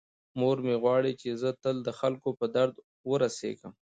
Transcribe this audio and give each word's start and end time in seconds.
مور 0.39 0.57
مې 0.65 0.75
غواړي 0.83 1.13
چې 1.21 1.29
زه 1.41 1.49
تل 1.63 1.75
د 1.87 1.89
خلکو 1.99 2.29
په 2.39 2.45
درد 2.55 2.75
ورسیږم. 3.09 3.73